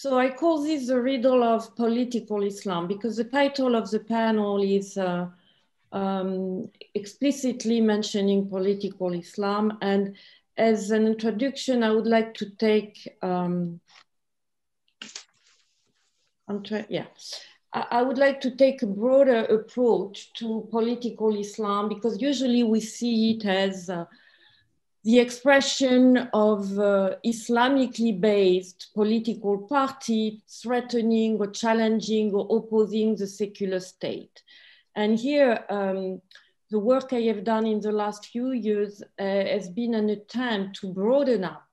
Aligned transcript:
So 0.00 0.18
I 0.18 0.30
call 0.30 0.62
this 0.62 0.86
the 0.86 0.98
riddle 0.98 1.42
of 1.42 1.76
political 1.76 2.42
Islam 2.42 2.88
because 2.88 3.18
the 3.18 3.24
title 3.24 3.76
of 3.76 3.90
the 3.90 4.00
panel 4.00 4.62
is 4.62 4.96
uh, 4.96 5.26
um, 5.92 6.70
explicitly 6.94 7.82
mentioning 7.82 8.48
political 8.48 9.12
Islam. 9.12 9.76
And 9.82 10.16
as 10.56 10.90
an 10.90 11.06
introduction, 11.06 11.82
I 11.82 11.90
would 11.90 12.06
like 12.06 12.32
to 12.36 12.48
take, 12.48 13.14
um, 13.20 13.78
yeah, 16.88 17.04
I 17.74 18.00
would 18.00 18.16
like 18.16 18.40
to 18.40 18.56
take 18.56 18.80
a 18.80 18.86
broader 18.86 19.44
approach 19.44 20.32
to 20.38 20.66
political 20.70 21.38
Islam 21.38 21.90
because 21.90 22.22
usually 22.22 22.62
we 22.62 22.80
see 22.80 23.32
it 23.32 23.44
as 23.44 23.90
uh, 23.90 24.06
the 25.02 25.18
expression 25.18 26.28
of 26.34 26.78
uh, 26.78 27.16
Islamically 27.24 28.20
based 28.20 28.90
political 28.94 29.66
party 29.66 30.42
threatening 30.48 31.38
or 31.38 31.46
challenging 31.46 32.32
or 32.34 32.58
opposing 32.58 33.16
the 33.16 33.26
secular 33.26 33.80
state. 33.80 34.42
And 34.94 35.18
here, 35.18 35.64
um, 35.70 36.20
the 36.70 36.78
work 36.78 37.12
I 37.12 37.22
have 37.22 37.44
done 37.44 37.66
in 37.66 37.80
the 37.80 37.92
last 37.92 38.26
few 38.26 38.52
years 38.52 39.02
uh, 39.18 39.24
has 39.24 39.68
been 39.70 39.94
an 39.94 40.10
attempt 40.10 40.80
to 40.80 40.92
broaden 40.92 41.44
up 41.44 41.64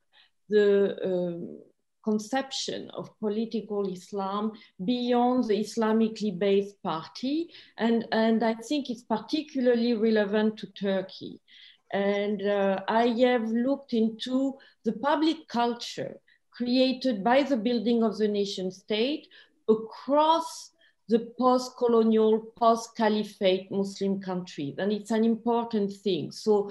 the 0.50 0.96
uh, 1.04 1.64
conception 2.04 2.90
of 2.92 3.10
political 3.20 3.92
Islam 3.92 4.54
beyond 4.86 5.44
the 5.44 5.60
Islamically 5.66 6.38
based 6.40 6.82
party. 6.82 7.50
And, 7.78 8.08
and 8.12 8.44
I 8.44 8.54
think 8.54 8.90
it's 8.90 9.04
particularly 9.04 9.94
relevant 9.94 10.58
to 10.60 10.68
Turkey. 10.68 11.42
And 11.92 12.42
uh, 12.42 12.84
I 12.88 13.08
have 13.08 13.50
looked 13.50 13.94
into 13.94 14.58
the 14.84 14.94
public 14.94 15.48
culture 15.48 16.20
created 16.52 17.24
by 17.24 17.44
the 17.44 17.58
building 17.58 18.04
of 18.04 18.18
the 18.18 18.28
nation 18.28 18.72
state 18.72 19.28
across 19.70 20.72
the 21.10 21.32
post-colonial, 21.40 22.40
post-caliphate 22.58 23.72
Muslim 23.72 24.20
countries. 24.20 24.76
And 24.78 24.92
it's 24.92 25.12
an 25.12 25.24
important 25.24 25.94
thing. 26.04 26.32
So 26.32 26.70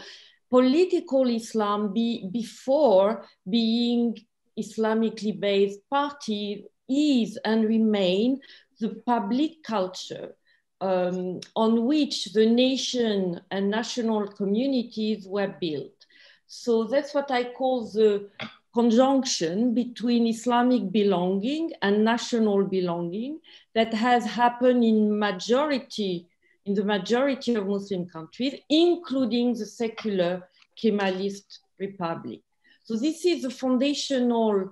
political 0.50 1.28
Islam 1.28 1.92
be, 1.92 2.28
before 2.32 3.24
being 3.48 4.18
Islamically 4.58 5.38
based 5.38 5.80
party 5.88 6.66
is 6.88 7.38
and 7.44 7.64
remain 7.64 8.40
the 8.80 9.00
public 9.06 9.62
culture 9.62 10.34
um, 10.80 11.40
on 11.54 11.86
which 11.86 12.26
the 12.32 12.46
nation 12.46 13.40
and 13.50 13.70
national 13.70 14.28
communities 14.28 15.26
were 15.26 15.54
built. 15.60 16.06
So 16.46 16.84
that's 16.84 17.14
what 17.14 17.30
I 17.30 17.44
call 17.52 17.90
the 17.90 18.28
conjunction 18.74 19.72
between 19.72 20.26
Islamic 20.26 20.92
belonging 20.92 21.72
and 21.82 22.04
national 22.04 22.64
belonging 22.64 23.40
that 23.74 23.92
has 23.94 24.24
happened 24.24 24.84
in 24.84 25.18
majority, 25.18 26.28
in 26.66 26.74
the 26.74 26.84
majority 26.84 27.54
of 27.54 27.66
Muslim 27.66 28.06
countries, 28.06 28.54
including 28.68 29.54
the 29.54 29.66
secular 29.66 30.48
Kemalist 30.78 31.60
republic. 31.78 32.40
So 32.84 32.96
this 32.96 33.24
is 33.24 33.42
the 33.42 33.50
foundational 33.50 34.70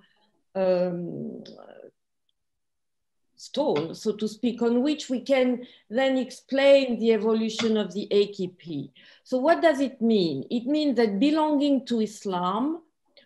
um, 0.55 1.43
stone, 3.47 3.95
so 3.95 4.13
to 4.13 4.27
speak, 4.27 4.63
on 4.63 4.83
which 4.83 5.09
we 5.09 5.21
can 5.21 5.67
then 5.91 6.17
explain 6.17 6.99
the 6.99 7.13
evolution 7.13 7.77
of 7.77 7.93
the 7.93 8.09
AKP. 8.11 8.91
So 9.23 9.39
what 9.39 9.63
does 9.63 9.81
it 9.81 10.01
mean? 10.01 10.45
It 10.51 10.67
means 10.67 10.97
that 10.97 11.21
belonging 11.21 11.87
to 11.87 12.01
Islam, 12.01 12.83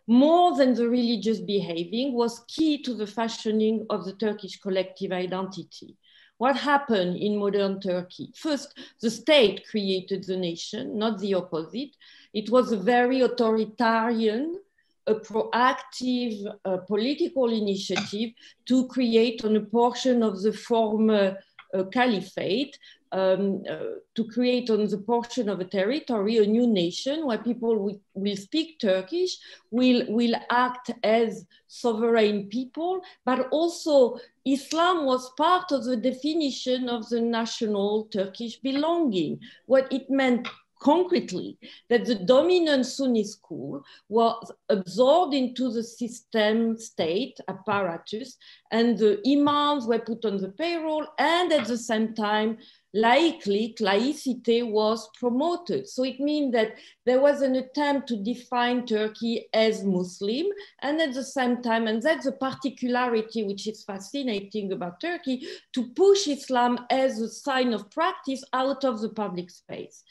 more 0.06 0.56
than 0.56 0.74
the 0.74 0.88
religious 0.88 1.40
behaving, 1.40 2.14
was 2.14 2.44
key 2.48 2.82
to 2.82 2.94
the 2.94 3.06
fashioning 3.06 3.86
of 3.90 4.04
the 4.04 4.14
Turkish 4.14 4.58
collective 4.60 5.12
identity. 5.12 5.96
What 6.38 6.56
happened 6.56 7.16
in 7.16 7.36
modern 7.36 7.80
Turkey? 7.80 8.32
First, 8.36 8.78
the 9.02 9.10
state 9.10 9.66
created 9.68 10.24
the 10.24 10.36
nation, 10.36 10.96
not 10.96 11.18
the 11.18 11.34
opposite. 11.34 11.96
It 12.32 12.48
was 12.48 12.70
a 12.70 12.76
very 12.76 13.20
authoritarian 13.22 14.60
a 15.08 15.14
proactive 15.14 16.34
uh, 16.64 16.76
political 16.78 17.50
initiative 17.50 18.30
to 18.66 18.86
create 18.88 19.44
on 19.44 19.56
a 19.56 19.60
portion 19.60 20.22
of 20.22 20.42
the 20.42 20.52
former 20.52 21.36
uh, 21.74 21.84
caliphate, 21.92 22.78
um, 23.12 23.62
uh, 23.68 23.78
to 24.14 24.24
create 24.24 24.70
on 24.70 24.86
the 24.86 24.98
portion 24.98 25.48
of 25.48 25.60
a 25.60 25.64
territory 25.64 26.38
a 26.38 26.46
new 26.46 26.66
nation 26.66 27.26
where 27.26 27.38
people 27.38 27.76
will, 27.76 28.00
will 28.14 28.36
speak 28.36 28.78
Turkish, 28.78 29.38
will, 29.70 30.04
will 30.08 30.34
act 30.50 30.90
as 31.02 31.46
sovereign 31.66 32.46
people, 32.48 33.00
but 33.24 33.48
also 33.50 34.18
Islam 34.44 35.04
was 35.04 35.32
part 35.36 35.72
of 35.72 35.84
the 35.84 35.96
definition 35.96 36.88
of 36.88 37.08
the 37.08 37.20
national 37.20 38.04
Turkish 38.04 38.56
belonging. 38.56 39.40
What 39.66 39.90
it 39.92 40.10
meant 40.10 40.48
concretely 40.80 41.58
that 41.88 42.04
the 42.04 42.14
dominant 42.14 42.86
Sunni 42.86 43.24
school 43.24 43.82
was 44.08 44.52
absorbed 44.68 45.34
into 45.34 45.72
the 45.72 45.82
system 45.82 46.78
state 46.78 47.38
apparatus 47.48 48.36
and 48.70 48.98
the 48.98 49.20
imams 49.26 49.86
were 49.86 49.98
put 49.98 50.24
on 50.24 50.36
the 50.38 50.50
payroll 50.50 51.06
and 51.18 51.52
at 51.52 51.66
the 51.66 51.78
same 51.78 52.14
time 52.14 52.58
laiklik 52.96 53.80
laicity 53.80 54.62
was 54.62 55.08
promoted. 55.18 55.86
So 55.88 56.04
it 56.04 56.18
means 56.18 56.52
that 56.52 56.74
there 57.04 57.20
was 57.20 57.42
an 57.42 57.56
attempt 57.56 58.08
to 58.08 58.16
define 58.16 58.86
turkey 58.86 59.48
as 59.52 59.84
muslim 59.84 60.46
and 60.80 61.00
at 61.00 61.14
the 61.14 61.24
same 61.24 61.62
time 61.62 61.86
and 61.86 62.02
that's 62.02 62.26
a 62.26 62.32
particularity 62.32 63.44
which 63.44 63.66
is 63.66 63.84
fascinating 63.84 64.72
about 64.72 65.00
turkey 65.00 65.46
to 65.72 65.88
push 65.90 66.28
islam 66.28 66.78
as 66.90 67.20
a 67.20 67.28
sign 67.28 67.72
of 67.72 67.90
practice 67.90 68.42
out 68.52 68.84
of 68.84 69.00
the 69.00 69.08
public 69.08 69.50
space 69.50 70.04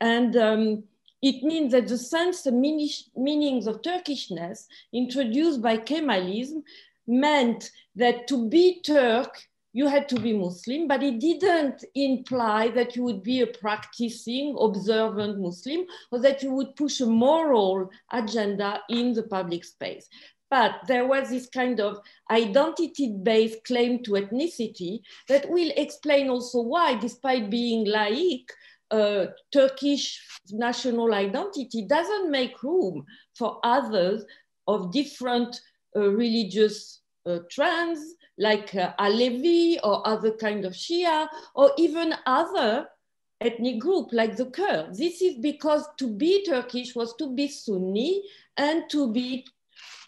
and 0.00 0.36
um, 0.36 0.84
it 1.22 1.42
means 1.42 1.72
that 1.72 1.88
the 1.88 1.98
sense 1.98 2.46
and 2.46 2.60
meanings 2.60 3.66
of 3.66 3.82
Turkishness 3.82 4.66
introduced 4.92 5.62
by 5.62 5.78
Kemalism 5.78 6.62
meant 7.06 7.70
that 7.94 8.28
to 8.28 8.48
be 8.48 8.80
Turk, 8.82 9.42
you 9.72 9.86
had 9.86 10.08
to 10.08 10.20
be 10.20 10.32
Muslim, 10.32 10.88
but 10.88 11.02
it 11.02 11.18
didn't 11.18 11.84
imply 11.94 12.68
that 12.68 12.96
you 12.96 13.02
would 13.02 13.22
be 13.22 13.40
a 13.40 13.46
practicing, 13.46 14.56
observant 14.58 15.38
Muslim 15.38 15.84
or 16.10 16.18
that 16.20 16.42
you 16.42 16.52
would 16.52 16.76
push 16.76 17.00
a 17.00 17.06
moral 17.06 17.90
agenda 18.12 18.80
in 18.88 19.12
the 19.12 19.22
public 19.22 19.64
space. 19.64 20.08
But 20.48 20.76
there 20.86 21.06
was 21.06 21.28
this 21.28 21.48
kind 21.48 21.80
of 21.80 21.98
identity-based 22.30 23.64
claim 23.64 24.02
to 24.04 24.12
ethnicity 24.12 25.00
that 25.28 25.50
will 25.50 25.72
explain 25.76 26.30
also 26.30 26.60
why, 26.60 26.94
despite 26.94 27.50
being 27.50 27.84
laïc, 27.86 28.44
uh, 28.90 29.26
Turkish 29.52 30.20
national 30.50 31.12
identity 31.14 31.82
doesn't 31.86 32.30
make 32.30 32.62
room 32.62 33.04
for 33.34 33.58
others 33.64 34.24
of 34.68 34.92
different 34.92 35.60
uh, 35.96 36.08
religious 36.08 37.00
uh, 37.26 37.38
trends 37.50 38.14
like 38.38 38.74
uh, 38.74 38.92
Alevi 39.00 39.78
or 39.82 40.06
other 40.06 40.32
kind 40.32 40.64
of 40.64 40.72
Shia 40.72 41.28
or 41.54 41.72
even 41.78 42.14
other 42.26 42.88
ethnic 43.40 43.80
group 43.80 44.08
like 44.12 44.36
the 44.36 44.46
Kurds. 44.46 44.98
This 44.98 45.20
is 45.20 45.36
because 45.38 45.86
to 45.98 46.08
be 46.08 46.44
Turkish 46.44 46.94
was 46.94 47.14
to 47.16 47.34
be 47.34 47.48
Sunni 47.48 48.22
and 48.56 48.84
to 48.90 49.12
be 49.12 49.46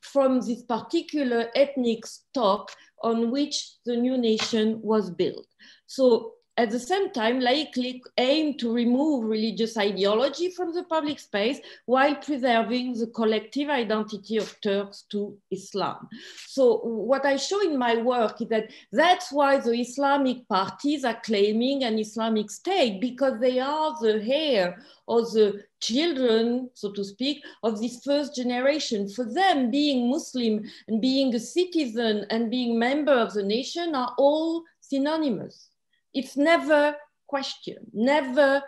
from 0.03 0.41
this 0.41 0.63
particular 0.63 1.49
ethnic 1.55 2.07
stock 2.07 2.71
on 3.03 3.31
which 3.31 3.75
the 3.85 3.97
new 3.97 4.17
nation 4.17 4.81
was 4.83 5.11
built. 5.11 5.47
So 5.87 6.35
at 6.59 6.71
the 6.71 6.79
same 6.79 7.09
time 7.13 7.39
laiklik 7.41 8.03
aim 8.19 8.53
to 8.59 8.73
remove 8.73 9.25
religious 9.25 9.77
ideology 9.77 10.51
from 10.51 10.75
the 10.75 10.83
public 10.83 11.21
space 11.21 11.61
while 11.87 12.17
preserving 12.17 12.95
the 12.99 13.07
collective 13.07 13.69
identity 13.69 14.37
of 14.37 14.61
Turks 14.61 15.05
to 15.09 15.39
Islam. 15.53 16.09
So 16.47 16.79
what 16.83 17.25
I 17.25 17.37
show 17.37 17.61
in 17.63 17.79
my 17.79 18.03
work 18.03 18.43
is 18.43 18.49
that 18.49 18.71
that's 18.91 19.31
why 19.31 19.59
the 19.59 19.81
Islamic 19.81 20.49
parties 20.49 21.05
are 21.05 21.21
claiming 21.23 21.85
an 21.85 21.97
Islamic 21.97 22.51
state 22.51 23.01
because 23.01 23.39
they 23.41 23.61
are 23.61 23.97
the 24.01 24.21
heir 24.29 24.83
or 25.07 25.23
the 25.23 25.63
children, 25.81 26.71
so 26.75 26.91
to 26.91 27.05
speak, 27.05 27.45
of 27.63 27.81
this 27.81 28.03
first 28.05 28.35
generation. 28.35 29.09
For 29.09 29.25
them, 29.33 29.71
being 29.71 30.11
Muslim 30.11 30.65
and 30.89 31.01
being 31.01 31.33
a 31.37 31.41
citizen 31.41 32.27
and 32.31 32.51
being 32.51 32.79
member 32.81 33.13
of 33.13 33.33
the 33.33 33.45
nation 33.45 33.95
are 33.95 34.13
all 34.19 34.65
synonymous 34.81 35.69
it's 36.15 36.37
never 36.37 36.97
questioned, 37.27 37.91
never 37.93 38.63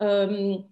um, 0.00 0.64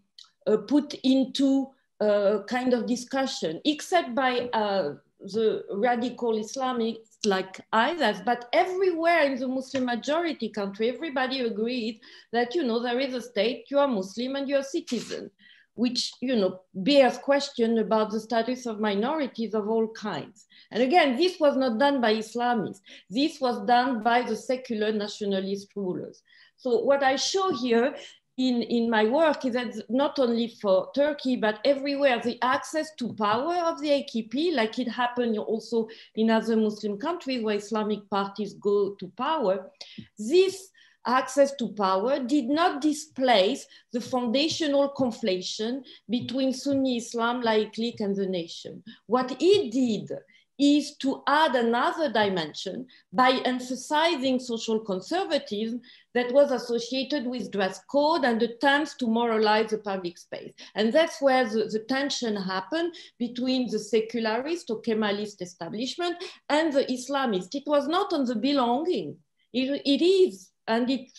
uh, 0.47 0.57
put 0.57 0.95
into 1.03 1.69
a 2.01 2.41
kind 2.47 2.75
of 2.75 2.87
discussion, 2.87 3.61
except 3.65 4.15
by 4.15 4.49
uh, 4.53 4.95
the 5.21 5.65
radical 5.73 6.33
Islamics 6.35 7.19
like 7.25 7.61
ISIS, 7.73 8.21
but 8.25 8.49
everywhere 8.53 9.23
in 9.25 9.39
the 9.39 9.49
Muslim 9.49 9.85
majority 9.85 10.49
country, 10.49 10.89
everybody 10.89 11.41
agreed 11.41 12.01
that, 12.33 12.55
you 12.55 12.63
know, 12.63 12.81
there 12.81 13.01
is 13.01 13.15
a 13.15 13.21
state, 13.21 13.67
you 13.69 13.79
are 13.79 13.89
Muslim 13.89 14.37
and 14.37 14.49
you're 14.49 14.63
citizen. 14.63 15.31
Which 15.79 16.13
you 16.21 16.35
know 16.35 16.61
bears 16.75 17.19
question 17.19 17.79
about 17.79 18.11
the 18.11 18.19
status 18.19 18.67
of 18.67 18.81
minorities 18.81 19.55
of 19.55 19.69
all 19.69 19.87
kinds. 19.89 20.47
And 20.73 20.83
again, 20.83 21.17
this 21.17 21.39
was 21.39 21.57
not 21.57 21.79
done 21.79 22.01
by 22.01 22.15
Islamists. 22.15 22.81
This 23.09 23.41
was 23.41 23.65
done 23.65 24.03
by 24.03 24.23
the 24.23 24.37
secular 24.37 24.91
nationalist 24.93 25.69
rulers. 25.77 26.23
So 26.57 26.81
what 26.81 27.05
I 27.05 27.15
show 27.15 27.53
here 27.53 27.95
in, 28.39 28.63
in 28.63 28.91
my 28.91 29.05
work 29.05 29.45
is 29.45 29.55
that 29.55 29.73
not 29.89 30.19
only 30.19 30.49
for 30.61 30.91
Turkey, 30.97 31.37
but 31.37 31.61
everywhere, 31.65 32.21
the 32.21 32.39
access 32.43 32.91
to 32.99 33.15
power 33.15 33.55
of 33.55 33.81
the 33.81 33.91
AKP, 33.91 34.55
like 34.55 34.81
it 34.81 34.89
happened 34.89 35.39
also 35.39 35.89
in 36.17 36.29
other 36.29 36.57
Muslim 36.57 36.99
countries 36.99 37.43
where 37.43 37.57
Islamic 37.57 38.09
parties 38.11 38.55
go 38.55 38.97
to 38.99 39.07
power, 39.17 39.71
this 40.19 40.71
access 41.07 41.55
to 41.57 41.69
power 41.69 42.21
did 42.21 42.47
not 42.47 42.81
displace 42.81 43.67
the 43.93 44.01
foundational 44.01 44.93
conflation 44.97 45.83
between 46.09 46.53
Sunni 46.53 46.99
Islam, 46.99 47.43
laiklik, 47.43 48.01
and 48.01 48.15
the 48.15 48.27
nation. 48.27 48.83
What 49.07 49.37
it 49.41 49.73
did 49.73 50.11
is 50.59 50.97
to 50.97 51.23
add 51.29 51.55
another 51.55 52.13
dimension 52.13 52.87
by 53.13 53.31
emphasizing 53.45 54.41
social 54.41 54.81
conservatism 54.81 55.81
that 56.15 56.33
was 56.33 56.51
associated 56.51 57.27
with 57.27 57.53
dress 57.53 57.81
code 57.91 58.25
and 58.25 58.43
attempts 58.43 58.97
to 58.97 59.07
moralize 59.07 59.71
the 59.71 59.79
public 59.79 60.19
space. 60.19 60.53
And 60.75 60.93
that's 60.93 61.23
where 61.23 61.45
the, 61.49 61.67
the 61.67 61.85
tension 61.89 62.35
happened 62.35 62.95
between 63.19 63.71
the 63.71 63.79
secularist 63.79 64.69
or 64.71 64.83
Kemalist 64.83 65.41
establishment 65.41 66.17
and 66.49 66.73
the 66.73 66.85
Islamist. 66.87 67.55
It 67.55 67.65
was 67.67 67.87
not 67.87 68.13
on 68.13 68.25
the 68.25 68.35
belonging. 68.35 69.17
it, 69.53 69.81
it 69.85 70.05
is 70.05 70.51
and 70.69 70.89
it, 70.91 71.11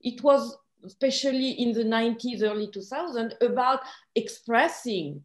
it 0.00 0.22
was 0.22 0.56
especially 0.84 1.50
in 1.52 1.72
the 1.72 1.84
90s, 1.84 2.42
early 2.42 2.66
2000s, 2.66 3.34
about 3.40 3.80
expressing 4.14 5.22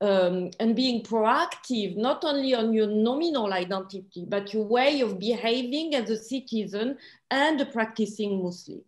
um, 0.00 0.50
and 0.58 0.74
being 0.74 1.02
proactive, 1.02 1.96
not 1.96 2.24
only 2.24 2.54
on 2.54 2.72
your 2.72 2.88
nominal 2.88 3.52
identity, 3.52 4.24
but 4.28 4.52
your 4.52 4.64
way 4.64 5.00
of 5.00 5.18
behaving 5.18 5.94
as 5.94 6.10
a 6.10 6.16
citizen 6.16 6.98
and 7.30 7.60
a 7.60 7.66
practicing 7.66 8.42
Muslim. 8.42 8.82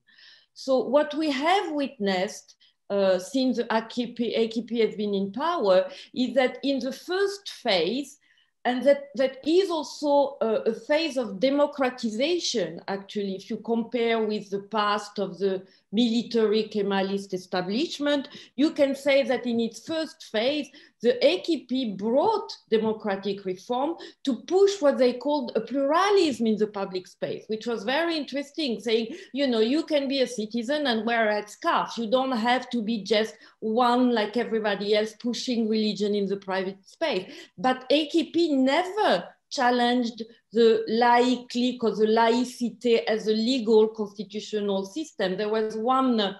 So 0.54 0.78
what 0.80 1.14
we 1.14 1.30
have 1.30 1.72
witnessed 1.72 2.56
uh, 2.90 3.18
since 3.18 3.56
the 3.56 3.64
AKP, 3.64 4.38
AKP 4.38 4.84
has 4.84 4.94
been 4.96 5.14
in 5.14 5.32
power 5.32 5.88
is 6.14 6.34
that 6.34 6.58
in 6.62 6.80
the 6.80 6.92
first 6.92 7.48
phase, 7.48 8.18
and 8.64 8.82
that, 8.84 9.08
that 9.14 9.46
is 9.46 9.70
also 9.70 10.38
a, 10.40 10.70
a, 10.70 10.74
phase 10.74 11.18
of 11.18 11.38
democratization, 11.38 12.80
actually, 12.88 13.34
if 13.34 13.50
you 13.50 13.58
compare 13.58 14.24
with 14.24 14.48
the 14.48 14.60
past 14.60 15.18
of 15.18 15.38
the 15.38 15.62
military 15.92 16.64
Kemalist 16.64 17.34
establishment, 17.34 18.28
you 18.56 18.70
can 18.70 18.94
say 18.94 19.22
that 19.22 19.46
in 19.46 19.60
its 19.60 19.86
first 19.86 20.24
phase, 20.32 20.68
the 21.02 21.18
AKP 21.22 21.98
brought 21.98 22.50
democratic 22.70 23.44
reform 23.44 23.94
to 24.24 24.36
push 24.36 24.80
what 24.80 24.96
they 24.96 25.12
called 25.12 25.52
a 25.54 25.60
pluralism 25.60 26.46
in 26.46 26.56
the 26.56 26.66
public 26.66 27.06
space, 27.06 27.44
which 27.48 27.66
was 27.66 27.84
very 27.84 28.16
interesting, 28.16 28.80
saying, 28.80 29.14
you 29.34 29.46
know, 29.46 29.60
you 29.60 29.82
can 29.82 30.08
be 30.08 30.22
a 30.22 30.26
citizen 30.26 30.86
and 30.86 31.04
wear 31.04 31.28
a 31.28 31.46
scarf. 31.46 31.98
You 31.98 32.10
don't 32.10 32.32
have 32.32 32.70
to 32.70 32.80
be 32.80 33.04
just 33.04 33.34
one 33.60 34.12
like 34.12 34.38
everybody 34.38 34.96
else 34.96 35.12
pushing 35.12 35.68
religion 35.68 36.14
in 36.14 36.26
the 36.26 36.38
private 36.38 36.78
space. 36.88 37.30
But 37.58 37.88
AKP 37.90 38.53
never 38.54 39.28
challenged 39.50 40.22
the 40.52 40.84
laiklik 40.88 41.78
or 41.82 41.94
the 41.94 42.06
laïcité 42.06 43.04
as 43.06 43.28
a 43.28 43.32
legal 43.32 43.88
constitutional 43.88 44.84
system. 44.84 45.36
There 45.36 45.48
was 45.48 45.76
one 45.76 46.36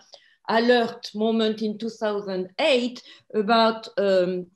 alert 0.49 1.11
moment 1.15 1.63
in 1.63 1.79
2008 1.79 3.03
about 3.35 3.89
um, 3.99 4.47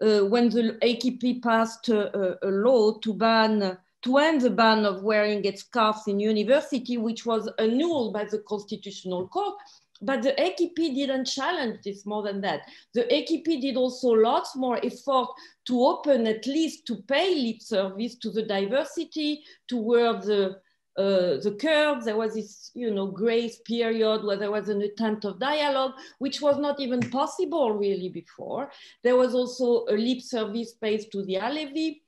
uh, 0.00 0.20
when 0.20 0.50
the 0.50 0.78
AKP 0.82 1.42
passed 1.42 1.88
a, 1.88 2.46
a, 2.46 2.50
law 2.50 2.98
to 2.98 3.14
ban 3.14 3.78
to 4.02 4.18
end 4.18 4.42
the 4.42 4.50
ban 4.50 4.84
of 4.84 5.02
wearing 5.02 5.44
its 5.44 5.62
scarves 5.62 6.06
in 6.06 6.20
university, 6.20 6.96
which 6.96 7.26
was 7.26 7.50
annulled 7.58 8.12
by 8.12 8.24
the 8.24 8.38
Constitutional 8.40 9.26
Court. 9.28 9.54
But 10.02 10.22
the 10.22 10.32
AKP 10.32 10.94
didn't 10.94 11.24
challenge 11.24 11.78
this 11.84 12.04
more 12.04 12.22
than 12.22 12.40
that. 12.42 12.62
The 12.94 13.04
AKP 13.04 13.60
did 13.60 13.76
also 13.76 14.08
lots 14.08 14.54
more 14.54 14.78
effort 14.84 15.28
to 15.66 15.84
open, 15.84 16.26
at 16.26 16.46
least 16.46 16.86
to 16.86 16.96
pay 16.96 17.34
lip 17.34 17.62
service 17.62 18.16
to 18.16 18.30
the 18.30 18.42
diversity, 18.42 19.42
towards 19.68 20.26
the 20.26 20.60
uh, 20.96 21.36
the 21.42 21.56
curve. 21.60 22.04
There 22.04 22.16
was 22.16 22.34
this, 22.34 22.70
you 22.74 22.90
know, 22.90 23.08
grace 23.08 23.58
period 23.66 24.24
where 24.24 24.36
there 24.36 24.50
was 24.50 24.68
an 24.68 24.80
attempt 24.82 25.24
of 25.24 25.38
dialogue, 25.38 25.92
which 26.18 26.40
was 26.40 26.58
not 26.58 26.80
even 26.80 27.00
possible 27.10 27.72
really 27.72 28.08
before. 28.08 28.70
There 29.02 29.16
was 29.16 29.34
also 29.34 29.84
a 29.92 29.96
lip 29.96 30.22
service 30.22 30.72
paid 30.72 31.10
to 31.12 31.22
the 31.24 31.34
Alevi. 31.34 32.00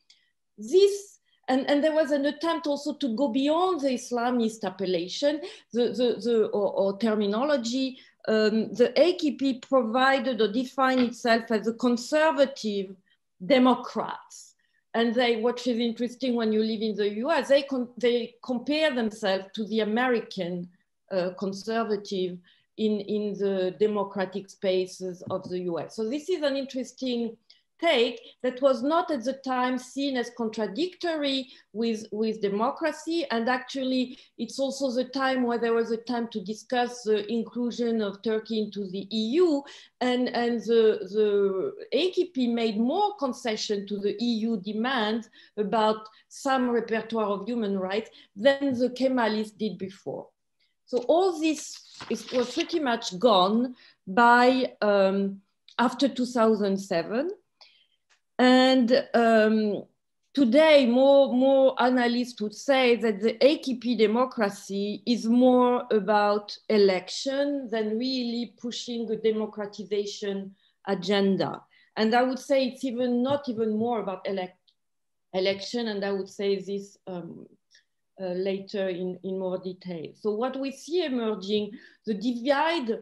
This, 0.56 1.17
and, 1.48 1.68
and 1.68 1.82
there 1.82 1.94
was 1.94 2.10
an 2.10 2.26
attempt 2.26 2.66
also 2.66 2.94
to 2.94 3.16
go 3.16 3.28
beyond 3.28 3.80
the 3.80 3.90
Islamist 3.90 4.64
appellation, 4.64 5.40
the, 5.72 5.88
the, 5.88 6.20
the 6.22 6.46
or, 6.46 6.72
or 6.72 6.98
terminology. 6.98 7.98
Um, 8.26 8.74
the 8.74 8.92
AKP 8.96 9.62
provided 9.62 10.40
or 10.42 10.52
defined 10.52 11.00
itself 11.00 11.50
as 11.50 11.66
a 11.66 11.72
conservative 11.72 12.94
Democrats 13.44 14.48
and 14.94 15.14
they 15.14 15.36
what 15.36 15.64
is 15.66 15.78
interesting 15.78 16.34
when 16.34 16.52
you 16.52 16.62
live 16.62 16.82
in 16.82 16.96
the 16.96 17.08
US, 17.24 17.48
they 17.48 17.64
they 17.98 18.34
compare 18.42 18.94
themselves 18.94 19.44
to 19.54 19.64
the 19.66 19.80
American 19.80 20.68
uh, 21.12 21.30
conservative 21.38 22.38
in 22.78 23.00
in 23.00 23.34
the 23.34 23.76
democratic 23.78 24.48
spaces 24.50 25.22
of 25.30 25.48
the 25.48 25.60
US. 25.70 25.94
So 25.94 26.08
this 26.08 26.28
is 26.28 26.42
an 26.42 26.56
interesting 26.56 27.36
take 27.80 28.20
that 28.42 28.60
was 28.62 28.82
not 28.82 29.10
at 29.10 29.24
the 29.24 29.34
time 29.44 29.78
seen 29.78 30.16
as 30.16 30.30
contradictory 30.36 31.48
with, 31.72 32.06
with 32.12 32.40
democracy. 32.40 33.26
And 33.30 33.48
actually, 33.48 34.18
it's 34.38 34.58
also 34.58 34.90
the 34.90 35.08
time 35.08 35.42
where 35.42 35.58
there 35.58 35.74
was 35.74 35.90
a 35.90 35.96
time 35.96 36.28
to 36.28 36.40
discuss 36.40 37.02
the 37.02 37.30
inclusion 37.30 38.00
of 38.00 38.22
Turkey 38.22 38.60
into 38.60 38.88
the 38.90 39.06
EU. 39.10 39.62
And, 40.00 40.28
and 40.28 40.60
the, 40.60 40.98
the 41.12 41.72
AKP 41.94 42.52
made 42.52 42.78
more 42.78 43.16
concession 43.16 43.86
to 43.86 43.98
the 43.98 44.16
EU 44.18 44.60
demands 44.60 45.28
about 45.56 46.08
some 46.28 46.70
repertoire 46.70 47.28
of 47.28 47.46
human 47.46 47.78
rights 47.78 48.10
than 48.36 48.78
the 48.78 48.90
Kemalists 48.90 49.56
did 49.56 49.78
before. 49.78 50.28
So 50.86 50.98
all 51.06 51.38
this 51.38 51.78
is, 52.08 52.30
was 52.32 52.54
pretty 52.54 52.80
much 52.80 53.18
gone 53.18 53.74
by 54.06 54.72
um, 54.80 55.42
after 55.78 56.08
2007. 56.08 57.30
And 58.38 59.04
um, 59.14 59.82
today, 60.32 60.86
more, 60.86 61.32
more 61.32 61.80
analysts 61.82 62.40
would 62.40 62.54
say 62.54 62.96
that 62.96 63.20
the 63.20 63.34
AKP 63.34 63.98
democracy 63.98 65.02
is 65.06 65.26
more 65.26 65.86
about 65.90 66.56
election 66.68 67.68
than 67.70 67.98
really 67.98 68.54
pushing 68.60 69.10
a 69.10 69.16
democratization 69.16 70.54
agenda. 70.86 71.62
And 71.96 72.14
I 72.14 72.22
would 72.22 72.38
say 72.38 72.66
it's 72.68 72.84
even 72.84 73.22
not 73.22 73.48
even 73.48 73.76
more 73.76 74.00
about 74.00 74.26
elect 74.28 74.56
election, 75.34 75.88
and 75.88 76.04
I 76.04 76.12
would 76.12 76.28
say 76.28 76.60
this 76.60 76.96
um, 77.08 77.46
uh, 78.20 78.28
later 78.28 78.88
in, 78.88 79.18
in 79.24 79.38
more 79.38 79.58
detail. 79.58 80.12
So 80.14 80.30
what 80.30 80.58
we 80.58 80.70
see 80.70 81.04
emerging, 81.04 81.72
the 82.06 82.14
divide 82.14 82.98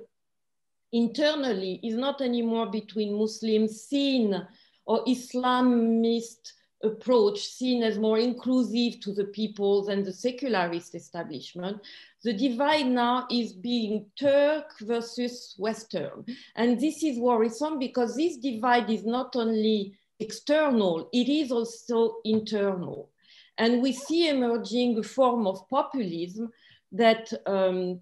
internally 0.93 1.81
is 1.83 1.95
not 1.95 2.21
anymore 2.21 2.71
between 2.71 3.19
Muslims 3.19 3.83
seen 3.83 4.35
or 4.87 5.05
Islamist 5.05 6.53
approach 6.83 7.41
seen 7.41 7.83
as 7.83 7.99
more 7.99 8.19
inclusive 8.19 9.01
to 9.01 9.13
the 9.13 9.25
peoples 9.25 9.89
and 9.89 10.05
the 10.05 10.13
secularist 10.13 10.95
establishment, 10.95 11.79
the 12.23 12.33
divide 12.33 12.87
now 12.87 13.27
is 13.31 13.53
being 13.53 14.07
Turk 14.19 14.79
versus 14.81 15.55
Western. 15.59 16.25
And 16.55 16.81
this 16.81 17.03
is 17.03 17.19
worrisome 17.19 17.79
because 17.79 18.17
this 18.17 18.37
divide 18.37 18.91
is 18.91 19.05
not 19.05 19.37
only 19.37 19.99
external, 20.21 21.09
it 21.13 21.29
is 21.29 21.51
also 21.51 22.17
internal. 22.25 23.11
And 23.59 23.83
we 23.83 23.93
see 23.93 24.29
emerging 24.29 24.99
a 24.99 25.03
form 25.03 25.47
of 25.47 25.69
populism 25.69 26.51
that 26.93 27.33
um, 27.47 28.01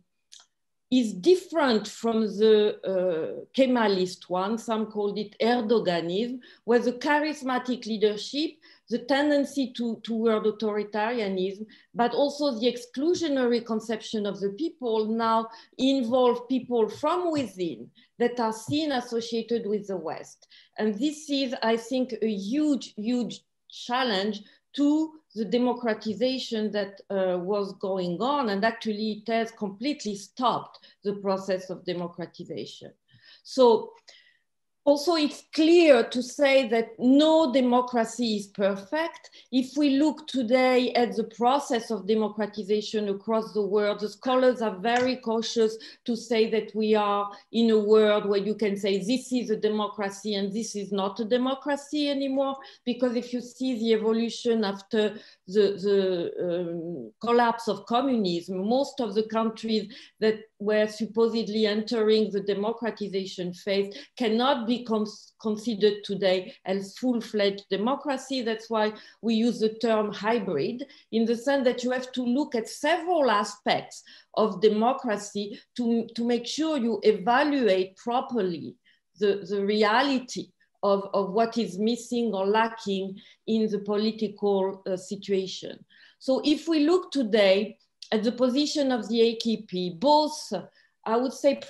is 0.94 1.12
different 1.12 1.88
from 1.88 2.20
the 2.20 2.78
uh, 2.84 3.44
Kemalist 3.52 4.30
one, 4.30 4.56
some 4.56 4.86
called 4.86 5.18
it 5.18 5.34
Erdoganism, 5.40 6.38
where 6.62 6.78
the 6.78 6.92
charismatic 6.92 7.84
leadership, 7.86 8.52
the 8.88 9.00
tendency 9.00 9.72
to, 9.72 10.00
toward 10.04 10.44
authoritarianism, 10.44 11.66
but 11.96 12.14
also 12.14 12.52
the 12.60 12.72
exclusionary 12.72 13.66
conception 13.66 14.24
of 14.24 14.38
the 14.38 14.50
people 14.50 15.06
now 15.06 15.48
involve 15.78 16.48
people 16.48 16.88
from 16.88 17.32
within 17.32 17.90
that 18.20 18.38
are 18.38 18.52
seen 18.52 18.92
associated 18.92 19.66
with 19.66 19.88
the 19.88 19.96
West. 19.96 20.46
And 20.78 20.94
this 20.94 21.28
is, 21.28 21.56
I 21.60 21.76
think, 21.76 22.14
a 22.22 22.30
huge, 22.30 22.94
huge 22.96 23.40
challenge 23.68 24.42
to 24.76 25.12
the 25.34 25.44
democratization 25.44 26.70
that 26.72 27.00
uh, 27.10 27.38
was 27.38 27.72
going 27.74 28.20
on 28.20 28.50
and 28.50 28.64
actually 28.64 29.22
it 29.26 29.32
has 29.32 29.50
completely 29.50 30.14
stopped 30.14 30.78
the 31.02 31.14
process 31.14 31.70
of 31.70 31.84
democratization. 31.84 32.92
So 33.42 33.92
also 34.84 35.14
it's 35.14 35.44
clear 35.54 36.04
to 36.04 36.22
say 36.22 36.68
that 36.68 36.90
no 36.98 37.52
democracy 37.52 38.36
is 38.36 38.48
perfect. 38.48 39.30
If 39.50 39.76
we 39.78 39.98
look 39.98 40.26
today 40.26 40.92
at 40.92 41.16
the 41.16 41.24
process 41.24 41.90
of 41.90 42.06
democratization 42.06 43.08
across 43.08 43.54
the 43.54 43.66
world, 43.66 44.00
the 44.00 44.10
scholars 44.10 44.60
are 44.60 44.76
very 44.76 45.16
cautious 45.16 45.78
to 46.04 46.14
say 46.14 46.50
that 46.50 46.74
we 46.74 46.94
are 46.94 47.30
in 47.52 47.70
a 47.70 47.78
world 47.78 48.26
where 48.26 48.40
you 48.40 48.54
can 48.54 48.76
say 48.76 48.98
this 48.98 49.32
is 49.32 49.48
a 49.48 49.56
democracy 49.56 50.34
and 50.34 50.52
this 50.52 50.76
is 50.76 50.92
not 50.92 51.18
a 51.18 51.24
democracy 51.24 52.10
anymore. 52.10 52.56
Because 52.84 53.16
if 53.16 53.32
you 53.32 53.40
see 53.40 53.78
the 53.78 53.94
evolution 53.94 54.64
after 54.64 55.14
the, 55.48 55.78
the 55.86 56.32
um, 56.42 57.12
collapse 57.22 57.68
of 57.68 57.86
communism, 57.86 58.68
most 58.68 59.00
of 59.00 59.14
the 59.14 59.22
countries 59.24 59.90
that 60.20 60.40
were 60.58 60.86
supposedly 60.86 61.66
entering 61.66 62.30
the 62.30 62.40
democratization 62.40 63.52
phase 63.52 63.94
cannot 64.16 64.66
be 64.66 64.86
considered 65.40 66.04
today 66.04 66.54
as 66.64 66.96
full-fledged 66.98 67.64
democracy. 67.70 68.42
That's 68.42 68.70
why 68.70 68.92
we 69.20 69.34
use 69.34 69.58
the 69.58 69.74
term 69.74 70.12
hybrid 70.12 70.84
in 71.12 71.24
the 71.24 71.36
sense 71.36 71.64
that 71.64 71.82
you 71.82 71.90
have 71.90 72.12
to 72.12 72.22
look 72.22 72.54
at 72.54 72.68
several 72.68 73.30
aspects 73.30 74.02
of 74.34 74.60
democracy 74.60 75.60
to, 75.76 76.06
to 76.14 76.24
make 76.24 76.46
sure 76.46 76.78
you 76.78 77.00
evaluate 77.02 77.96
properly 77.96 78.76
the, 79.18 79.44
the 79.48 79.64
reality 79.64 80.48
of, 80.82 81.08
of 81.14 81.32
what 81.32 81.56
is 81.58 81.78
missing 81.78 82.32
or 82.34 82.46
lacking 82.46 83.18
in 83.46 83.70
the 83.70 83.78
political 83.78 84.82
uh, 84.86 84.96
situation. 84.96 85.82
So 86.18 86.40
if 86.44 86.68
we 86.68 86.80
look 86.80 87.10
today 87.10 87.78
at 88.12 88.22
the 88.22 88.32
position 88.32 88.92
of 88.92 89.08
the 89.08 89.20
AKP, 89.20 89.98
both 89.98 90.52
I 91.06 91.16
would 91.16 91.32
say 91.32 91.60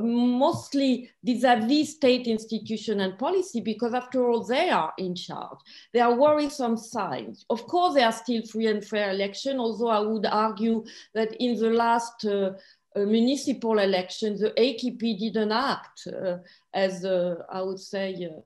mostly 0.00 1.10
vis-a-vis 1.24 1.94
state 1.94 2.26
institution 2.26 3.00
and 3.00 3.18
policy, 3.18 3.60
because 3.60 3.92
after 3.92 4.28
all, 4.28 4.44
they 4.44 4.70
are 4.70 4.92
in 4.98 5.14
charge. 5.16 5.58
There 5.92 6.04
are 6.04 6.14
worrisome 6.14 6.76
signs. 6.76 7.44
Of 7.50 7.66
course, 7.66 7.94
there 7.94 8.06
are 8.06 8.12
still 8.12 8.42
free 8.42 8.68
and 8.68 8.84
fair 8.84 9.10
election, 9.10 9.58
although 9.58 9.88
I 9.88 10.00
would 10.00 10.26
argue 10.26 10.84
that 11.14 11.34
in 11.40 11.58
the 11.58 11.70
last 11.70 12.24
uh, 12.24 12.52
uh, 12.94 13.00
municipal 13.00 13.78
elections, 13.80 14.40
the 14.40 14.50
AKP 14.50 15.18
didn't 15.18 15.52
act 15.52 16.06
uh, 16.06 16.36
as, 16.72 17.04
uh, 17.04 17.42
I 17.50 17.62
would 17.62 17.80
say, 17.80 18.14
uh, 18.30 18.40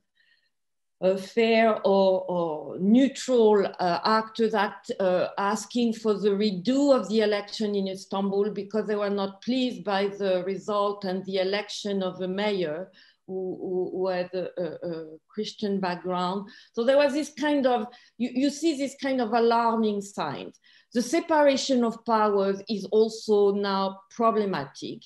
a 1.03 1.19
fair 1.19 1.75
or, 1.85 2.25
or 2.29 2.79
neutral 2.79 3.67
uh, 3.67 3.99
actors 4.05 4.55
act, 4.55 4.93
uh, 5.01 5.29
asking 5.37 5.93
for 5.93 6.15
the 6.15 6.29
redo 6.29 6.97
of 6.97 7.09
the 7.09 7.21
election 7.21 7.75
in 7.75 7.89
Istanbul 7.89 8.51
because 8.51 8.87
they 8.87 8.95
were 8.95 9.11
not 9.11 9.43
pleased 9.43 9.83
by 9.83 10.07
the 10.07 10.45
result 10.47 11.05
and 11.05 11.25
the 11.25 11.39
election 11.39 12.05
of 12.05 12.19
the 12.19 12.29
mayor 12.29 12.89
who, 13.27 13.91
who, 13.93 14.09
had 14.09 14.31
a, 14.33 14.49
a, 14.61 14.91
a, 14.91 15.07
Christian 15.29 15.81
background. 15.81 16.49
So 16.73 16.85
there 16.85 16.99
was 16.99 17.15
this 17.15 17.33
kind 17.39 17.67
of, 17.67 17.87
you, 18.19 18.31
you 18.33 18.51
see 18.51 18.77
this 18.77 18.95
kind 19.03 19.21
of 19.21 19.33
alarming 19.33 20.03
signs. 20.03 20.59
The 20.95 21.03
separation 21.03 21.83
of 21.85 22.05
powers 22.05 22.63
is 22.69 22.85
also 22.87 23.53
now 23.53 24.01
problematic. 24.11 25.01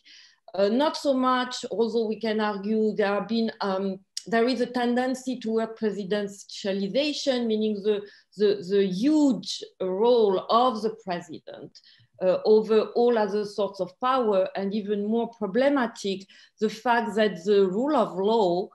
Uh, 0.54 0.68
not 0.68 0.96
so 0.96 1.14
much, 1.14 1.64
although 1.70 2.06
we 2.06 2.18
can 2.18 2.40
argue 2.40 2.94
there 2.96 3.14
have 3.14 3.28
been 3.28 3.52
um, 3.60 4.00
there 4.26 4.46
is 4.48 4.60
a 4.60 4.66
tendency 4.66 5.38
toward 5.38 5.76
presidentialization, 5.76 7.46
meaning 7.46 7.74
the, 7.82 8.02
the, 8.36 8.64
the 8.68 8.86
huge 8.86 9.62
role 9.80 10.46
of 10.50 10.82
the 10.82 10.94
president 11.04 11.78
uh, 12.22 12.38
over 12.44 12.80
all 12.94 13.18
other 13.18 13.44
sorts 13.44 13.80
of 13.80 13.92
power, 14.00 14.48
and 14.56 14.74
even 14.74 15.06
more 15.06 15.28
problematic, 15.38 16.26
the 16.60 16.68
fact 16.68 17.14
that 17.16 17.44
the 17.44 17.66
rule 17.66 17.96
of 17.96 18.16
law 18.16 18.68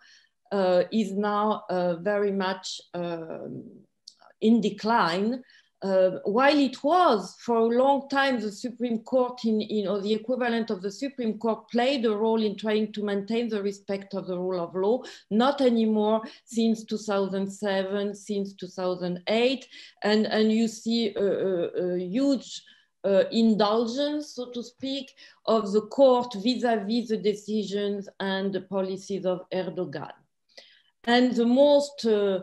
uh, 0.52 0.84
is 0.92 1.14
now 1.14 1.64
uh, 1.70 1.96
very 1.98 2.32
much 2.32 2.80
um, 2.94 3.64
in 4.42 4.62
decline 4.62 5.42
uh, 5.84 6.20
while 6.26 6.60
it 6.60 6.84
was 6.84 7.36
for 7.40 7.58
a 7.58 7.66
long 7.66 8.08
time 8.10 8.40
the 8.40 8.52
Supreme 8.52 9.00
Court 9.00 9.44
in, 9.46 9.62
in, 9.62 9.88
or 9.88 10.00
the 10.00 10.14
equivalent 10.14 10.70
of 10.70 10.82
the 10.82 10.92
Supreme 10.92 11.40
Court 11.40 11.70
played 11.70 12.06
a 12.06 12.16
role 12.16 12.42
in 12.44 12.56
trying 12.56 12.94
to 12.94 13.04
maintain 13.04 13.50
the 13.50 13.64
respect 13.64 14.14
of 14.14 14.28
the 14.28 14.38
rule 14.38 14.64
of 14.64 14.76
law, 14.76 15.02
not 15.32 15.60
anymore 15.60 16.22
since 16.46 16.84
2007, 16.84 18.14
since 18.14 18.54
2008. 18.54 19.68
And, 20.04 20.28
and 20.28 20.52
you 20.52 20.68
see 20.68 21.16
a, 21.16 21.24
a, 21.24 21.96
a 21.96 22.00
huge 22.00 22.62
uh, 23.04 23.24
indulgence, 23.32 24.36
so 24.36 24.52
to 24.52 24.62
speak, 24.62 25.12
of 25.46 25.72
the 25.72 25.82
court 25.88 26.32
vis-a-vis 26.36 27.06
-vis 27.06 27.08
the 27.08 27.18
decisions 27.18 28.08
and 28.20 28.54
the 28.54 28.62
policies 28.62 29.26
of 29.26 29.40
Erdogan. 29.52 30.14
And 31.06 31.34
the 31.36 31.46
most 31.46 32.06
uh, 32.06 32.42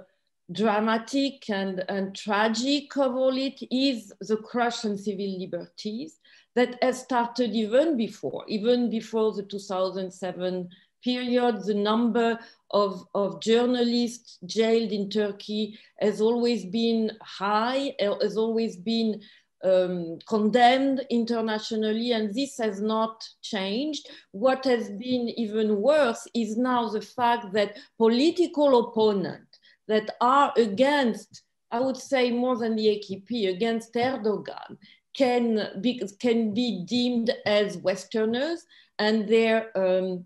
dramatic 0.53 1.49
and, 1.51 1.85
and 1.89 2.15
tragic 2.15 2.97
of 2.97 3.15
all 3.15 3.37
it 3.37 3.61
is 3.71 4.13
the 4.21 4.37
crush 4.37 4.85
on 4.85 4.97
civil 4.97 5.39
liberties 5.39 6.19
that 6.55 6.83
has 6.83 7.01
started 7.01 7.55
even 7.55 7.97
before, 7.97 8.45
even 8.49 8.91
before 8.91 9.33
the 9.33 9.43
2007 9.43 10.69
period, 11.05 11.63
the 11.65 11.75
number 11.75 12.39
of, 12.71 13.05
of 13.15 13.41
journalists 13.41 14.39
jailed 14.45 14.91
in 14.91 15.09
Turkey 15.09 15.79
has 16.01 16.21
always 16.21 16.65
been 16.65 17.13
high, 17.23 17.95
has 18.01 18.37
always 18.37 18.77
been 18.77 19.21
um, 19.65 20.19
condemned 20.29 21.05
internationally, 21.11 22.13
and 22.13 22.35
this 22.35 22.59
has 22.59 22.81
not 22.81 23.25
changed. 23.43 24.09
What 24.33 24.65
has 24.65 24.89
been 24.91 25.29
even 25.37 25.81
worse 25.81 26.27
is 26.35 26.57
now 26.57 26.89
the 26.89 27.03
fact 27.03 27.53
that 27.53 27.77
political 27.97 28.89
opponents 28.89 29.48
that 29.89 30.17
are 30.21 30.53
against, 30.57 31.43
I 31.71 31.81
would 31.81 31.97
say 31.97 32.31
more 32.31 32.57
than 32.57 32.77
the 32.77 32.87
AKP, 32.87 33.49
against 33.49 33.95
Erdogan, 33.95 34.77
can 35.17 35.81
be, 35.81 36.01
can 36.21 36.55
be 36.55 36.85
deemed 36.87 37.35
as 37.45 37.79
Westerners 37.79 38.65
and 38.99 39.29
their, 39.29 39.77
um, 39.77 40.25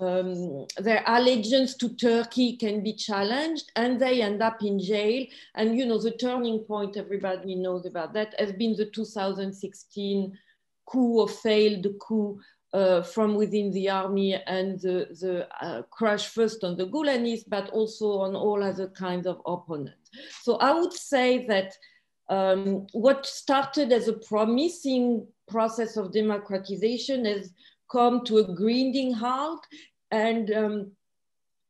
um, 0.00 0.66
their 0.78 1.02
allegiance 1.06 1.74
to 1.76 1.94
Turkey 1.94 2.56
can 2.56 2.82
be 2.82 2.92
challenged 2.92 3.70
and 3.76 4.00
they 4.00 4.22
end 4.22 4.42
up 4.42 4.62
in 4.62 4.78
jail. 4.78 5.26
And 5.54 5.76
you 5.78 5.86
know, 5.86 5.98
the 5.98 6.10
turning 6.10 6.60
point, 6.60 6.96
everybody 6.96 7.54
knows 7.54 7.86
about 7.86 8.12
that, 8.14 8.34
has 8.38 8.52
been 8.52 8.76
the 8.76 8.86
2016 8.86 10.38
coup 10.86 11.20
or 11.20 11.28
failed 11.28 11.86
coup 12.00 12.40
uh, 12.72 13.02
from 13.02 13.34
within 13.34 13.70
the 13.72 13.88
army 13.88 14.34
and 14.46 14.80
the, 14.80 15.06
the 15.20 15.46
uh, 15.64 15.82
crash 15.90 16.28
first 16.28 16.64
on 16.64 16.76
the 16.76 16.86
Gulenists, 16.86 17.48
but 17.48 17.70
also 17.70 18.18
on 18.18 18.34
all 18.34 18.62
other 18.62 18.88
kinds 18.88 19.26
of 19.26 19.40
opponents. 19.46 20.10
So 20.42 20.56
I 20.56 20.72
would 20.78 20.92
say 20.92 21.46
that 21.46 21.72
um, 22.28 22.86
what 22.92 23.24
started 23.24 23.92
as 23.92 24.08
a 24.08 24.14
promising 24.14 25.26
process 25.48 25.96
of 25.96 26.12
democratization 26.12 27.24
has 27.24 27.52
come 27.90 28.24
to 28.24 28.38
a 28.38 28.54
grinding 28.54 29.12
halt 29.12 29.64
and 30.10 30.50
um, 30.52 30.92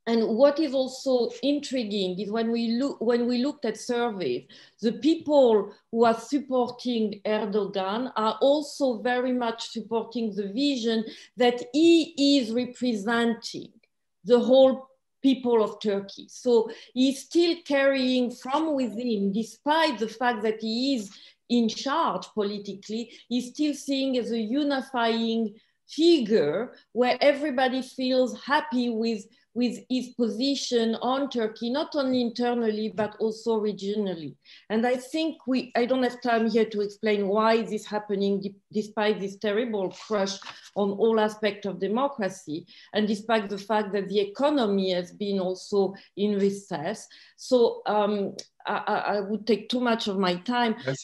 and 0.07 0.25
what 0.25 0.57
is 0.59 0.73
also 0.73 1.29
intriguing 1.43 2.17
is 2.17 2.31
when 2.31 2.49
we 2.49 2.69
look 2.79 2.99
when 3.01 3.27
we 3.27 3.39
looked 3.39 3.65
at 3.65 3.77
surveys, 3.77 4.47
the 4.81 4.93
people 4.93 5.73
who 5.91 6.05
are 6.05 6.17
supporting 6.17 7.19
Erdogan 7.25 8.13
are 8.15 8.37
also 8.41 9.01
very 9.01 9.33
much 9.33 9.67
supporting 9.67 10.33
the 10.33 10.47
vision 10.53 11.03
that 11.35 11.61
he 11.73 12.37
is 12.37 12.51
representing 12.51 13.69
the 14.23 14.39
whole 14.39 14.87
people 15.21 15.61
of 15.61 15.81
Turkey. 15.81 16.27
So 16.29 16.69
he's 16.93 17.23
still 17.23 17.57
carrying 17.65 18.31
from 18.31 18.75
within, 18.75 19.33
despite 19.33 19.99
the 19.99 20.07
fact 20.07 20.41
that 20.43 20.61
he 20.61 20.95
is 20.95 21.11
in 21.49 21.67
charge 21.67 22.27
politically, 22.33 23.11
he's 23.27 23.49
still 23.49 23.73
seeing 23.73 24.17
as 24.17 24.31
a 24.31 24.39
unifying 24.39 25.55
figure 25.89 26.73
where 26.91 27.17
everybody 27.21 27.81
feels 27.81 28.41
happy 28.43 28.89
with 28.89 29.25
with 29.57 29.79
his 29.89 30.09
position 30.09 30.93
on 31.01 31.31
Turkey, 31.31 31.71
not 31.71 31.95
only 31.95 32.21
internally, 32.21 32.93
but 32.95 33.15
also 33.19 33.59
regionally. 33.59 34.35
And 34.69 34.85
I 34.85 34.97
think 34.97 35.47
we, 35.47 35.71
I 35.75 35.87
don't 35.87 36.03
have 36.03 36.21
time 36.21 36.47
here 36.47 36.65
to 36.65 36.81
explain 36.81 37.27
why 37.27 37.63
this 37.63 37.81
is 37.81 37.87
happening 37.87 38.53
despite 38.71 39.19
this 39.19 39.37
terrible 39.37 39.89
crush 39.89 40.37
on 40.75 40.91
all 40.91 41.19
aspects 41.19 41.65
of 41.65 41.79
democracy, 41.79 42.67
and 42.93 43.07
despite 43.07 43.49
the 43.49 43.57
fact 43.57 43.93
that 43.93 44.07
the 44.09 44.19
economy 44.19 44.91
has 44.91 45.11
been 45.11 45.39
also 45.39 45.95
in 46.15 46.37
recess. 46.37 47.07
So 47.35 47.81
um, 47.87 48.35
I, 48.67 49.15
I, 49.15 49.19
would 49.21 49.47
take 49.47 49.69
too 49.69 49.79
much 49.79 50.07
of 50.07 50.19
my 50.19 50.35
time. 50.35 50.75
Yes, 50.85 51.03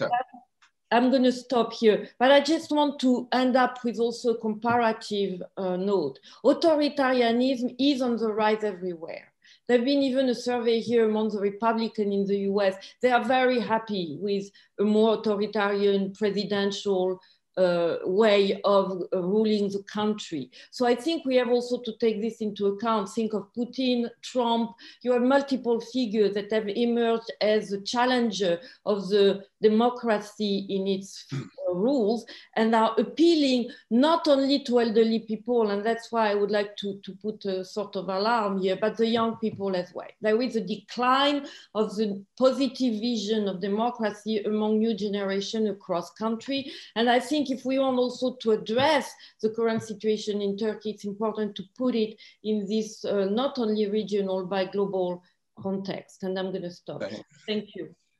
I'm 0.94 1.10
going 1.10 1.24
to 1.24 1.32
stop 1.32 1.74
here, 1.74 2.08
but 2.20 2.32
I 2.32 2.40
just 2.40 2.72
want 2.72 3.00
to 3.00 3.28
end 3.32 3.56
up 3.56 3.84
with 3.84 4.00
also 4.00 4.36
a 4.36 4.38
comparative 4.38 5.42
uh, 5.58 5.76
note. 5.76 6.20
Authoritarianism 6.46 7.76
is 7.80 8.02
on 8.02 8.18
the 8.18 8.32
rise 8.32 8.64
everywhere. 8.64 9.34
There's 9.68 9.86
been 9.86 10.04
even 10.04 10.30
a 10.30 10.36
survey 10.36 10.82
here 10.82 11.10
among 11.10 11.30
the 11.30 11.40
Republicans 11.40 12.14
in 12.14 12.26
the 12.26 12.40
US. 12.52 12.76
They 13.02 13.12
are 13.12 13.24
very 13.24 13.60
happy 13.60 14.18
with 14.20 14.52
a 14.80 14.84
more 14.84 15.16
authoritarian 15.16 16.14
presidential 16.14 17.20
uh, 17.57 17.98
way 18.03 18.60
of 18.63 19.03
ruling 19.13 19.69
the 19.69 19.83
country. 19.83 20.50
So 20.72 20.86
I 20.86 20.95
think 20.95 21.25
we 21.25 21.36
have 21.36 21.50
also 21.50 21.79
to 21.81 21.93
take 21.98 22.22
this 22.22 22.41
into 22.41 22.67
account. 22.67 23.10
Think 23.10 23.33
of 23.33 23.48
Putin, 23.57 24.10
Trump, 24.22 24.72
you 25.01 25.12
have 25.13 25.22
multiple 25.22 25.79
figures 25.79 26.33
that 26.33 26.51
have 26.51 26.67
emerged 26.67 27.31
as 27.41 27.72
a 27.72 27.81
challenger 27.81 28.60
of 28.86 29.10
the 29.10 29.43
democracy 29.62 30.65
in 30.69 30.88
its 30.88 31.25
rules 31.74 32.25
and 32.56 32.74
are 32.75 32.94
appealing 32.98 33.70
not 33.89 34.27
only 34.27 34.63
to 34.63 34.80
elderly 34.80 35.20
people, 35.20 35.72
and 35.72 35.86
that's 35.86 36.12
why 36.12 36.32
I 36.32 36.36
would 36.36 36.51
like 36.51 36.75
to, 36.77 37.00
to 37.03 37.13
put 37.15 37.46
a 37.46 37.65
sort 37.65 37.96
of 37.96 38.10
alarm 38.10 38.60
here, 38.60 38.77
but 38.80 38.98
the 38.98 39.08
young 39.08 39.38
people 39.38 39.75
as 39.75 39.92
well. 39.94 40.08
There 40.22 40.42
is 40.42 40.56
a 40.56 40.62
decline 40.62 41.48
of 41.75 41.96
the 41.96 42.24
positive 42.38 43.00
vision 43.00 43.48
of 43.48 43.62
democracy 43.62 44.44
among 44.44 44.80
new 44.80 44.94
generation 44.94 45.68
across 45.68 46.12
country. 46.12 46.72
And 46.96 47.10
I 47.10 47.20
think 47.20 47.50
if 47.50 47.65
we 47.65 47.80
want 47.80 47.98
also 47.98 48.36
to 48.36 48.51
address 48.51 49.12
the 49.42 49.50
current 49.50 49.84
situation 49.84 50.42
in 50.42 50.58
Turkey, 50.58 50.92
it's 50.92 51.06
important 51.06 51.56
to 51.56 51.63
put 51.77 51.96
it 51.96 52.18
in 52.44 52.65
this 52.68 53.06
uh, 53.06 53.25
not 53.25 53.60
only 53.60 53.89
regional 53.89 54.46
but 54.46 54.72
global 54.72 55.24
context. 55.62 56.24
And 56.24 56.38
I'm 56.38 56.51
going 56.51 56.63
to 56.63 56.72
stop. 56.72 57.03
Thank 57.48 57.75
you. 57.75 57.96